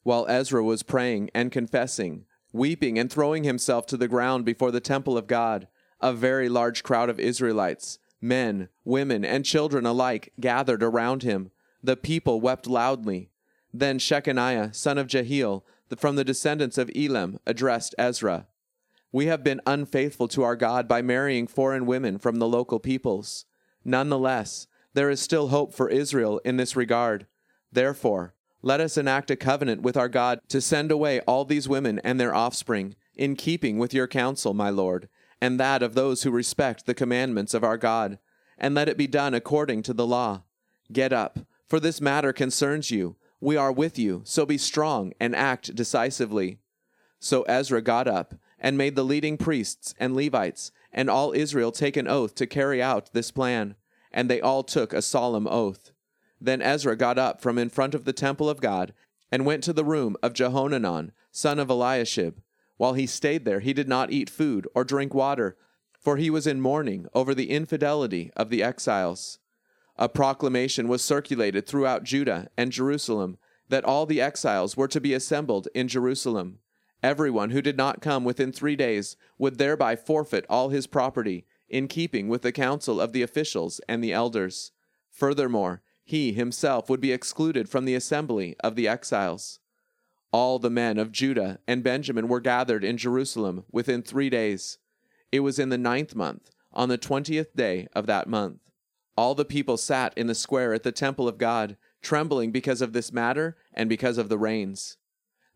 While 0.03 0.27
Ezra 0.29 0.65
was 0.65 0.83
praying 0.83 1.31
and 1.35 1.53
confessing, 1.53 2.25
weeping 2.53 2.99
and 2.99 3.13
throwing 3.13 3.45
himself 3.45 3.87
to 3.87 3.97
the 3.97 4.09
ground 4.09 4.45
before 4.45 4.73
the 4.73 4.81
temple 4.81 5.17
of 5.17 5.29
God. 5.29 5.69
A 6.01 6.13
very 6.13 6.49
large 6.49 6.83
crowd 6.83 7.09
of 7.09 7.21
Israelites, 7.21 8.01
men, 8.21 8.69
women, 8.85 9.25
and 9.25 9.45
children 9.45 9.87
alike, 9.87 10.33
gathered 10.41 10.83
around 10.83 11.23
him. 11.23 11.53
The 11.81 11.97
people 11.97 12.41
wept 12.41 12.67
loudly. 12.67 13.31
Then 13.73 14.01
Shechaniah, 14.01 14.75
son 14.75 14.99
of 14.99 15.07
Jehiel, 15.07 15.65
from 15.97 16.17
the 16.17 16.25
descendants 16.25 16.77
of 16.77 16.91
Elam, 16.97 17.39
addressed 17.47 17.95
Ezra. 17.99 18.49
We 19.11 19.27
have 19.27 19.43
been 19.43 19.61
unfaithful 19.67 20.29
to 20.29 20.43
our 20.43 20.57
God 20.57 20.87
by 20.87 21.01
marrying 21.01 21.47
foreign 21.47 21.87
women 21.87 22.19
from 22.19 22.37
the 22.37 22.49
local 22.49 22.79
peoples. 22.79 23.47
Nonetheless, 23.85 24.67
there 24.93 25.09
is 25.09 25.21
still 25.21 25.49
hope 25.49 25.73
for 25.73 25.89
Israel 25.89 26.41
in 26.45 26.59
this 26.59 26.77
regard. 26.77 27.27
Therefore, 27.73 28.35
let 28.61 28.81
us 28.81 28.99
enact 28.99 29.31
a 29.31 29.37
covenant 29.37 29.83
with 29.83 29.97
our 29.97 30.09
God 30.09 30.41
to 30.49 30.61
send 30.61 30.91
away 30.91 31.21
all 31.21 31.45
these 31.45 31.69
women 31.69 32.01
and 32.01 32.21
their 32.21 32.35
offspring, 32.35 32.97
in 33.15 33.35
keeping 33.35 33.79
with 33.79 33.95
your 33.95 34.07
counsel, 34.07 34.53
my 34.53 34.71
Lord, 34.71 35.09
and 35.41 35.59
that 35.59 35.83
of 35.83 35.95
those 35.95 36.23
who 36.23 36.31
respect 36.31 36.87
the 36.87 36.95
commandments 36.95 37.55
of 37.55 37.65
our 37.65 37.77
God, 37.77 38.19
and 38.59 38.75
let 38.75 38.89
it 38.89 38.97
be 38.97 39.07
done 39.07 39.35
according 39.35 39.83
to 39.85 39.93
the 39.93 40.07
law. 40.07 40.43
Get 40.93 41.13
up, 41.13 41.39
for 41.67 41.81
this 41.81 42.01
matter 42.01 42.33
concerns 42.33 42.91
you. 42.91 43.17
We 43.41 43.57
are 43.57 43.73
with 43.73 43.99
you, 43.99 44.23
so 44.25 44.45
be 44.45 44.59
strong 44.59 45.13
and 45.21 45.35
act 45.35 45.75
decisively. 45.75 46.59
So 47.21 47.43
Ezra 47.43 47.83
got 47.83 48.07
up 48.09 48.35
and 48.61 48.77
made 48.77 48.97
the 48.97 49.05
leading 49.05 49.37
priests 49.37 49.95
and 49.99 50.15
Levites 50.15 50.73
and 50.93 51.09
all 51.09 51.33
Israel 51.33 51.73
take 51.73 51.97
an 51.97 52.09
oath 52.09 52.35
to 52.37 52.47
carry 52.47 52.83
out 52.83 53.11
this 53.13 53.31
plan, 53.31 53.77
and 54.13 54.29
they 54.29 54.41
all 54.41 54.63
took 54.63 54.93
a 54.93 55.03
solemn 55.03 55.47
oath. 55.47 55.93
Then 56.41 56.63
Ezra 56.63 56.97
got 56.97 57.19
up 57.19 57.41
from 57.41 57.59
in 57.59 57.69
front 57.69 57.95
of 57.95 58.05
the 58.05 58.13
temple 58.13 58.49
of 58.49 58.61
God 58.61 58.93
and 59.31 59.45
went 59.45 59.63
to 59.65 59.73
the 59.73 59.85
room 59.85 60.17
of 60.23 60.33
Jehohanan, 60.33 61.13
son 61.31 61.59
of 61.59 61.69
Eliashib. 61.69 62.41
While 62.77 62.95
he 62.95 63.07
stayed 63.07 63.45
there, 63.45 63.61
he 63.61 63.73
did 63.73 63.89
not 63.89 64.13
eat 64.13 64.31
food 64.31 64.67
or 64.75 64.85
drink 64.85 65.13
water, 65.13 65.57
for 66.01 66.17
he 66.17 66.31
was 66.31 66.47
in 66.47 66.61
mourning 66.61 67.07
over 67.13 67.35
the 67.35 67.51
infidelity 67.51 68.31
of 68.37 68.51
the 68.51 68.63
exiles. 68.63 69.39
A 69.97 70.09
proclamation 70.09 70.87
was 70.87 71.03
circulated 71.03 71.67
throughout 71.67 72.05
Judah 72.05 72.49
and 72.57 72.71
Jerusalem 72.71 73.37
that 73.69 73.85
all 73.85 74.07
the 74.07 74.21
exiles 74.21 74.77
were 74.77 74.89
to 74.89 75.01
be 75.01 75.13
assembled 75.13 75.69
in 75.75 75.89
Jerusalem. 75.89 76.61
Everyone 77.03 77.51
who 77.51 77.63
did 77.63 77.77
not 77.77 78.03
come 78.03 78.25
within 78.25 78.53
three 78.53 78.77
days 78.77 79.17
would 79.39 79.59
thereby 79.59 79.95
forfeit 79.95 80.45
all 80.49 80.71
his 80.71 80.87
property, 80.87 81.47
in 81.69 81.87
keeping 81.87 82.29
with 82.29 82.43
the 82.43 82.53
counsel 82.53 83.01
of 83.01 83.13
the 83.13 83.23
officials 83.23 83.81
and 83.89 84.03
the 84.03 84.13
elders. 84.13 84.73
Furthermore, 85.11 85.83
he 86.03 86.33
himself 86.33 86.89
would 86.89 87.01
be 87.01 87.13
excluded 87.13 87.69
from 87.69 87.85
the 87.85 87.95
assembly 87.95 88.57
of 88.61 88.75
the 88.75 88.89
exiles. 88.89 89.61
All 90.33 90.59
the 90.59 90.71
men 90.71 90.99
of 90.99 91.13
Judah 91.13 91.59
and 91.67 91.85
Benjamin 91.85 92.29
were 92.29 92.41
gathered 92.41 92.85
in 92.85 92.97
Jerusalem 92.97 93.65
within 93.71 94.03
three 94.03 94.31
days. 94.31 94.79
It 95.31 95.41
was 95.41 95.59
in 95.59 95.69
the 95.69 95.79
ninth 95.79 96.15
month, 96.15 96.51
on 96.73 96.89
the 96.89 96.99
twentieth 96.99 97.55
day 97.55 97.89
of 97.95 98.07
that 98.07 98.29
month. 98.29 98.61
All 99.17 99.35
the 99.35 99.45
people 99.45 99.77
sat 99.77 100.17
in 100.17 100.27
the 100.27 100.35
square 100.35 100.73
at 100.73 100.83
the 100.83 100.93
temple 100.93 101.29
of 101.29 101.39
God, 101.39 101.77
trembling 102.03 102.53
because 102.53 102.81
of 102.81 102.93
this 102.93 103.13
matter 103.13 103.57
and 103.75 103.89
because 103.89 104.17
of 104.17 104.29
the 104.29 104.39
rains. 104.39 104.97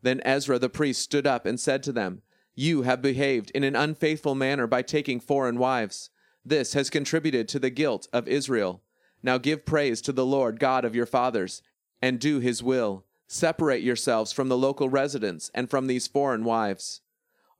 Then 0.03 0.21
Ezra 0.25 0.59
the 0.59 0.69
priest 0.69 1.01
stood 1.01 1.27
up 1.27 1.47
and 1.47 1.59
said 1.59 1.83
to 1.85 1.93
them, 1.93 2.23
You 2.55 2.83
have 2.83 3.01
behaved 3.01 3.51
in 3.55 3.65
an 3.65 3.77
unfaithful 3.77 4.35
manner 4.35 4.67
by 4.67 4.83
taking 4.83 5.21
foreign 5.21 5.59
wives. 5.59 6.11
This 6.45 6.75
has 6.75 6.91
contributed 6.91 7.49
to 7.49 7.59
the 7.59 7.71
guilt 7.71 8.09
of 8.13 8.29
Israel. 8.29 8.83
Now 9.23 9.39
give 9.39 9.65
praise 9.65 10.01
to 10.03 10.13
the 10.13 10.27
Lord 10.27 10.59
God 10.59 10.85
of 10.85 10.95
your 10.95 11.07
fathers, 11.07 11.63
and 12.01 12.19
do 12.19 12.41
his 12.41 12.63
will. 12.63 13.05
Separate 13.29 13.83
yourselves 13.83 14.33
from 14.33 14.49
the 14.49 14.59
local 14.59 14.91
residents 14.91 15.51
and 15.55 15.71
from 15.71 15.87
these 15.87 16.09
foreign 16.09 16.45
wives. 16.45 17.01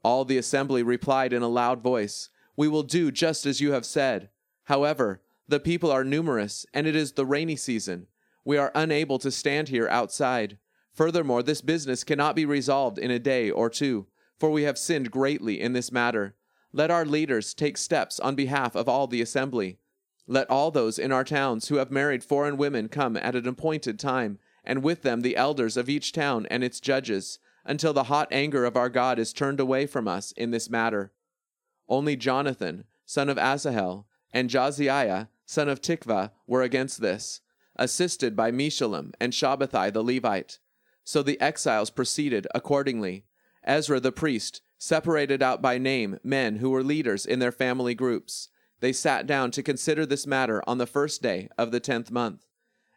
All 0.03 0.25
the 0.25 0.37
assembly 0.37 0.83
replied 0.83 1.33
in 1.33 1.43
a 1.43 1.49
loud 1.49 1.81
voice, 1.81 2.29
We 2.57 2.67
will 2.67 2.83
do 2.83 3.13
just 3.13 3.47
as 3.47 3.61
you 3.61 3.73
have 3.73 3.87
said. 3.87 4.31
However, 4.65 5.23
the 5.47 5.61
people 5.61 5.91
are 5.91 6.05
numerous, 6.05 6.67
and 6.75 6.87
it 6.87 6.97
is 6.97 7.13
the 7.13 7.27
rainy 7.27 7.57
season. 7.57 8.09
We 8.45 8.59
are 8.59 8.73
unable 8.75 9.19
to 9.21 9.31
stand 9.31 9.69
here 9.69 9.89
outside. 9.89 10.59
Furthermore, 10.93 11.43
this 11.43 11.63
business 11.63 12.05
cannot 12.05 12.37
be 12.37 12.45
resolved 12.45 12.99
in 12.99 13.11
a 13.11 13.19
day 13.19 13.51
or 13.51 13.71
two, 13.71 14.07
for 14.39 14.51
we 14.51 14.65
have 14.65 14.77
sinned 14.77 15.11
greatly 15.11 15.61
in 15.61 15.73
this 15.73 15.91
matter. 15.91 16.35
Let 16.73 16.91
our 16.91 17.05
leaders 17.05 17.55
take 17.55 17.77
steps 17.77 18.21
on 18.21 18.35
behalf 18.35 18.75
of 18.75 18.89
all 18.89 19.07
the 19.07 19.23
assembly. 19.23 19.79
Let 20.27 20.51
all 20.51 20.71
those 20.71 20.99
in 20.99 21.13
our 21.13 21.25
towns 21.25 21.69
who 21.69 21.77
have 21.77 21.91
married 21.91 22.23
foreign 22.23 22.57
women 22.57 22.89
come 22.89 23.17
at 23.17 23.35
an 23.35 23.49
appointed 23.49 23.99
time, 23.99 24.39
and 24.65 24.83
with 24.83 25.03
them 25.03 25.23
the 25.23 25.37
elders 25.37 25.77
of 25.77 25.89
each 25.89 26.13
town 26.13 26.47
and 26.51 26.63
its 26.63 26.81
judges, 26.81 27.39
until 27.65 27.93
the 27.93 28.05
hot 28.05 28.29
anger 28.31 28.65
of 28.65 28.77
our 28.77 28.89
God 28.89 29.19
is 29.19 29.33
turned 29.33 29.61
away 29.61 29.87
from 29.87 30.07
us 30.07 30.33
in 30.33 30.51
this 30.51 30.71
matter. 30.71 31.13
Only 31.89 32.17
Jonathan, 32.17 32.85
son 33.05 33.29
of 33.29 33.39
Asahel, 33.39 34.07
and 34.33 34.51
Jahzeiah, 34.51 35.29
son 35.45 35.69
of 35.69 35.81
Tikvah, 35.81 36.31
were 36.47 36.63
against 36.63 37.01
this, 37.01 37.41
assisted 37.77 38.37
by 38.37 38.51
Meshullam 38.51 39.13
and 39.21 39.33
Shabbethai 39.33 39.93
the 39.93 40.03
Levite. 40.03 40.59
So 41.05 41.23
the 41.23 41.41
exiles 41.41 41.91
proceeded 41.91 42.47
accordingly. 42.55 43.25
Ezra 43.65 44.01
the 44.01 44.13
priest 44.13 44.61
separated 44.79 45.43
out 45.43 45.63
by 45.63 45.79
name 45.79 46.19
men 46.25 46.57
who 46.57 46.71
were 46.71 46.83
leaders 46.83 47.25
in 47.25 47.39
their 47.39 47.53
family 47.53 47.95
groups. 47.95 48.49
They 48.81 48.93
sat 48.93 49.27
down 49.27 49.53
to 49.53 49.63
consider 49.63 50.05
this 50.05 50.27
matter 50.27 50.63
on 50.67 50.79
the 50.79 50.87
first 50.87 51.23
day 51.23 51.49
of 51.57 51.71
the 51.71 51.81
tenth 51.81 52.11
month. 52.11 52.47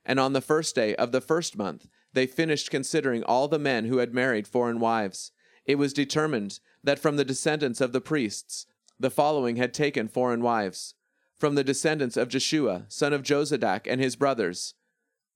And 0.04 0.20
on 0.20 0.34
the 0.34 0.42
first 0.42 0.76
day 0.76 0.96
of 0.96 1.12
the 1.12 1.22
first 1.22 1.58
month, 1.58 1.88
they 2.14 2.26
finished 2.26 2.72
considering 2.72 3.24
all 3.24 3.48
the 3.48 3.60
men 3.60 3.86
who 3.86 3.98
had 3.98 4.14
married 4.14 4.48
foreign 4.48 4.80
wives. 4.80 5.32
It 5.66 5.76
was 5.76 5.94
determined 5.94 6.60
that 6.84 7.00
from 7.00 7.18
the 7.18 7.26
descendants 7.26 7.82
of 7.82 7.92
the 7.92 8.02
priests, 8.02 8.66
the 9.00 9.10
following 9.10 9.58
had 9.58 9.74
taken 9.74 10.08
foreign 10.08 10.42
wives. 10.42 10.96
From 11.38 11.56
the 11.56 11.64
descendants 11.64 12.16
of 12.16 12.30
Jeshua, 12.30 12.86
son 12.88 13.12
of 13.14 13.24
Jozadak, 13.24 13.86
and 13.86 14.00
his 14.00 14.16
brothers, 14.16 14.74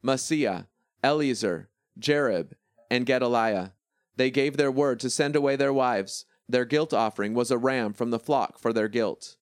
Maaseiah, 0.03 0.67
Eliezer, 1.03 1.69
Jarib, 1.99 2.53
and 2.89 3.05
Gedaliah. 3.05 3.73
They 4.15 4.31
gave 4.31 4.57
their 4.57 4.71
word 4.71 4.99
to 5.01 5.09
send 5.09 5.35
away 5.35 5.55
their 5.55 5.73
wives. 5.73 6.25
Their 6.47 6.65
guilt 6.65 6.93
offering 6.93 7.33
was 7.33 7.51
a 7.51 7.57
ram 7.57 7.93
from 7.93 8.09
the 8.09 8.19
flock 8.19 8.59
for 8.59 8.73
their 8.73 8.87
guilt. 8.87 9.37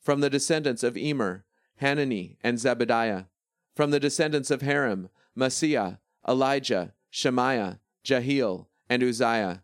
From 0.00 0.20
the 0.20 0.30
descendants 0.30 0.82
of 0.82 0.96
Immer, 0.96 1.44
Hanani 1.80 2.36
and 2.42 2.58
Zebediah. 2.58 3.26
From 3.74 3.90
the 3.90 4.00
descendants 4.00 4.50
of 4.50 4.62
Harim, 4.62 5.08
Maaseiah, 5.36 5.98
Elijah, 6.26 6.92
Shemaiah, 7.10 7.78
Jehiel, 8.02 8.68
and 8.88 9.02
Uzziah. 9.02 9.62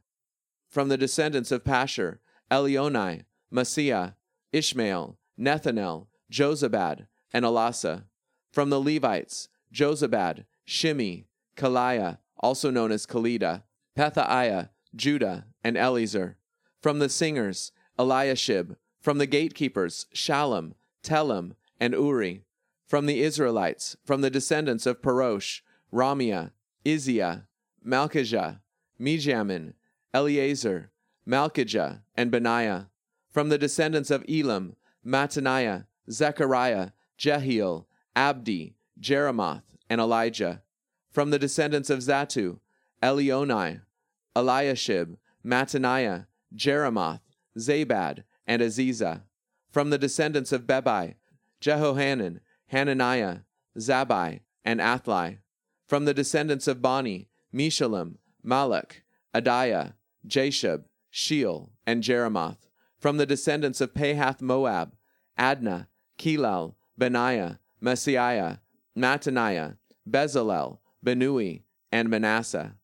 From 0.69 0.89
the 0.89 0.97
descendants 0.97 1.51
of 1.51 1.65
Pashur, 1.65 2.19
Elioenai, 2.51 3.25
Maaseiah, 3.53 4.15
Ishmael, 4.53 5.19
Nethanel, 5.39 6.07
Jozabad, 6.31 7.07
and 7.33 7.45
Elasa. 7.45 8.05
From 8.53 8.71
the 8.71 8.81
Levites, 8.81 9.49
Jozabad, 9.73 10.45
Shimei, 10.65 11.27
Kelaiah, 11.57 12.19
also 12.45 12.71
known 12.71 12.93
as 12.93 13.07
Kalida, 13.07 13.63
Pethaiah, 13.97 14.69
Judah, 14.95 15.47
and 15.65 15.79
Eliezer. 15.79 16.37
From 16.83 16.99
the 16.99 17.09
singers, 17.09 17.73
Eliashib. 17.99 18.77
From 19.01 19.17
the 19.17 19.27
gatekeepers, 19.27 20.07
Shallum, 20.15 20.73
Telem, 21.03 21.53
and 21.81 21.95
Uri. 21.95 22.45
From 22.87 23.07
the 23.07 23.23
Israelites, 23.23 23.97
from 24.05 24.21
the 24.21 24.29
descendants 24.29 24.85
of 24.85 25.01
Parosh, 25.01 25.63
Ramiah, 25.91 26.51
Izziah, 26.85 27.47
Malchijah, 27.85 28.61
Mijamin, 29.01 29.73
Eleazar, 30.13 30.91
Malchijah, 31.27 32.03
and 32.15 32.31
Benaiah. 32.31 32.91
From 33.31 33.49
the 33.49 33.59
descendants 33.59 34.11
of 34.11 34.23
Elam, 34.29 34.77
Mattaniah, 35.05 35.87
Zechariah, 36.11 36.91
Jehiel, 37.17 37.87
Abdi, 38.15 38.75
Jeremoth, 39.01 39.63
and 39.89 39.99
Elijah. 39.99 40.63
From 41.15 41.31
the 41.31 41.39
descendants 41.39 41.91
of 41.91 42.01
Zattu, 42.01 42.59
Elioenai, 43.01 43.83
Eliashib, 44.35 45.17
Mattaniah, 45.47 46.27
Jeremoth, 46.53 47.21
Zabad, 47.57 48.25
and 48.49 48.61
Aziza. 48.61 49.23
From 49.71 49.91
the 49.91 49.99
descendants 49.99 50.51
of 50.51 50.63
Bebai, 50.63 51.15
Jehohanan, 51.61 52.41
Hananiah, 52.67 53.43
Zabai, 53.79 54.41
and 54.65 54.81
Athli. 54.81 55.39
From 55.87 56.05
the 56.05 56.15
descendants 56.15 56.67
of 56.67 56.83
Bani, 56.83 57.29
Meshullam, 57.55 58.17
Malach, 58.45 59.03
Adiah, 59.33 59.93
Jashub, 60.27 60.83
Sheal, 61.13 61.71
and 61.87 62.03
Jeremoth. 62.03 62.67
From 62.99 63.19
the 63.19 63.27
descendants 63.27 63.81
of 63.81 63.95
Pahath 63.95 64.41
Moab, 64.41 64.97
Adnah, 65.39 65.87
Kelal, 66.19 66.75
Benaiah, 66.99 67.61
Maaseiah, 67.81 68.59
Mattaniah, 68.99 69.77
Bezalel, 70.11 70.79
Binnui, 71.05 71.63
and 71.93 72.09
Manasseh. 72.09 72.77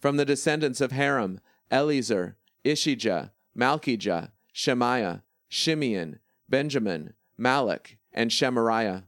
From 0.00 0.16
the 0.16 0.24
descendants 0.24 0.80
of 0.80 0.92
Harim, 0.92 1.40
Eliezer, 1.72 2.36
Ishijah, 2.64 3.30
Malchijah, 3.56 4.30
Shemaiah, 4.52 5.22
Shimeon, 5.50 6.18
Benjamin, 6.48 7.14
Malach, 7.38 7.96
and 8.12 8.30
Shemariah. 8.30 9.04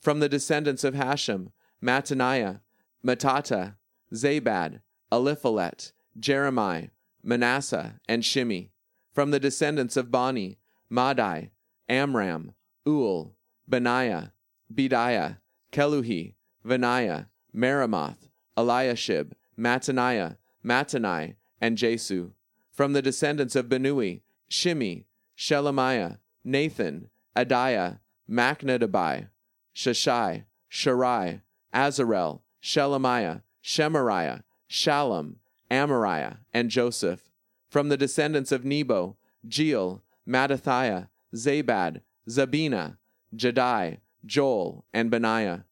From 0.00 0.20
the 0.20 0.28
descendants 0.28 0.84
of 0.84 0.94
Hashum, 0.94 1.50
Mattaniah, 1.82 2.60
Mattatah, 3.04 3.74
Zabad, 4.12 4.80
Eliphelet, 5.12 5.92
Jeremiah, 6.18 6.88
Manasseh, 7.22 8.00
and 8.08 8.24
Shimei. 8.24 8.70
From 9.12 9.30
the 9.30 9.40
descendants 9.40 9.96
of 9.96 10.10
Bani, 10.10 10.58
Madai, 10.88 11.50
Amram, 11.88 12.54
Ul, 12.86 13.34
Benaiah, 13.68 14.32
Bediah, 14.72 15.38
Keluhi, 15.72 16.34
Venaiah, 16.64 17.26
Meremoth, 17.56 18.28
Eliashib, 18.56 19.32
Mattaniah, 19.58 20.36
Mattanai, 20.64 21.34
and 21.60 21.78
Jesu. 21.78 22.32
From 22.72 22.92
the 22.92 23.02
descendants 23.02 23.56
of 23.56 23.66
Binnui, 23.66 24.20
Shimei, 24.48 25.06
Shelemiah, 25.36 26.18
Nathan, 26.44 27.08
Adaiah, 27.34 27.98
Machnadabai, 28.30 29.28
Shashai, 29.74 30.44
Sharai, 30.70 31.40
Azarel, 31.72 32.40
Shelemiah, 32.62 33.42
Shemariah, 33.64 34.42
Shallum, 34.68 35.36
Amariah, 35.70 36.38
and 36.52 36.70
Joseph. 36.70 37.30
From 37.68 37.88
the 37.88 37.96
descendants 37.96 38.52
of 38.52 38.64
Nebo, 38.64 39.16
Jeiel, 39.46 40.00
Mattathiah, 40.28 41.08
Zabad, 41.34 42.02
Zabina, 42.28 42.96
Jadai, 43.34 43.98
Joel, 44.24 44.84
and 44.92 45.10
Benaiah. 45.10 45.64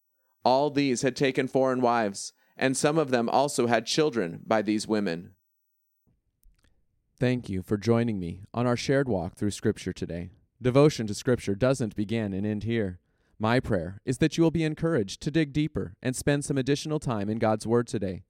All 0.45 0.71
these 0.71 1.03
had 1.03 1.17
taken 1.17 1.49
foreign 1.49 1.81
wives, 1.81 2.33
and 2.57 2.77
some 2.77 2.99
of 2.99 3.11
them 3.11 3.29
also 3.29 3.67
had 3.67 3.87
children 3.87 4.41
by 4.47 4.63
these 4.63 4.87
women. 4.87 5.31
Thank 7.19 7.49
you 7.49 7.63
for 7.63 7.77
joining 7.77 8.19
me 8.19 8.43
on 8.53 8.67
our 8.67 8.77
shared 8.77 9.09
walk 9.09 9.37
through 9.37 9.53
Scripture 9.53 9.93
today. 9.93 10.31
Devotion 10.61 11.07
to 11.07 11.15
Scripture 11.15 11.55
doesn't 11.55 11.97
begin 11.97 12.33
and 12.33 12.47
end 12.47 12.65
here. 12.65 12.99
My 13.39 13.61
prayer 13.61 14.01
is 14.05 14.19
that 14.19 14.37
you 14.37 14.45
will 14.45 14.51
be 14.51 14.65
encouraged 14.65 15.21
to 15.23 15.31
dig 15.31 15.53
deeper 15.53 15.95
and 16.03 16.15
spend 16.15 16.45
some 16.45 16.59
additional 16.59 17.01
time 17.01 17.29
in 17.29 17.39
God's 17.39 17.67
Word 17.67 17.87
today. 17.87 18.25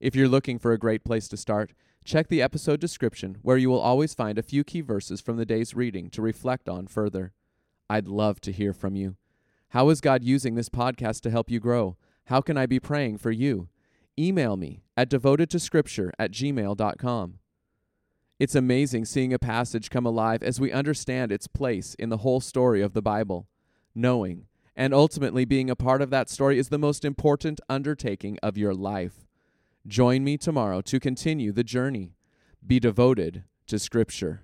If 0.00 0.16
you're 0.16 0.28
looking 0.28 0.58
for 0.58 0.72
a 0.72 0.78
great 0.78 1.04
place 1.04 1.28
to 1.28 1.36
start, 1.36 1.72
check 2.04 2.28
the 2.28 2.42
episode 2.42 2.80
description 2.80 3.38
where 3.42 3.56
you 3.56 3.70
will 3.70 3.80
always 3.80 4.14
find 4.14 4.38
a 4.38 4.42
few 4.42 4.64
key 4.64 4.80
verses 4.80 5.20
from 5.20 5.36
the 5.36 5.46
day's 5.46 5.74
reading 5.74 6.10
to 6.10 6.22
reflect 6.22 6.68
on 6.68 6.86
further. 6.86 7.32
I'd 7.88 8.08
love 8.08 8.40
to 8.42 8.52
hear 8.52 8.72
from 8.72 8.96
you. 8.96 9.16
How 9.70 9.88
is 9.90 10.00
God 10.00 10.24
using 10.24 10.56
this 10.56 10.68
podcast 10.68 11.20
to 11.20 11.30
help 11.30 11.48
you 11.48 11.60
grow? 11.60 11.96
How 12.24 12.40
can 12.40 12.56
I 12.56 12.66
be 12.66 12.80
praying 12.80 13.18
for 13.18 13.30
you? 13.30 13.68
Email 14.18 14.56
me 14.56 14.82
at 14.96 15.08
devotedtoscripture 15.08 16.10
at 16.18 16.32
gmail.com. 16.32 17.38
It's 18.40 18.54
amazing 18.56 19.04
seeing 19.04 19.32
a 19.32 19.38
passage 19.38 19.88
come 19.88 20.04
alive 20.04 20.42
as 20.42 20.58
we 20.58 20.72
understand 20.72 21.30
its 21.30 21.46
place 21.46 21.94
in 21.94 22.08
the 22.08 22.18
whole 22.18 22.40
story 22.40 22.82
of 22.82 22.94
the 22.94 23.02
Bible. 23.02 23.46
Knowing 23.94 24.46
and 24.74 24.92
ultimately 24.92 25.44
being 25.44 25.70
a 25.70 25.76
part 25.76 26.02
of 26.02 26.10
that 26.10 26.28
story 26.28 26.58
is 26.58 26.68
the 26.68 26.78
most 26.78 27.04
important 27.04 27.60
undertaking 27.68 28.38
of 28.42 28.58
your 28.58 28.74
life. 28.74 29.24
Join 29.86 30.24
me 30.24 30.36
tomorrow 30.36 30.80
to 30.80 30.98
continue 30.98 31.52
the 31.52 31.62
journey. 31.62 32.16
Be 32.66 32.80
devoted 32.80 33.44
to 33.68 33.78
Scripture. 33.78 34.42